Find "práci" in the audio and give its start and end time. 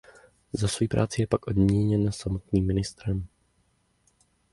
0.87-1.21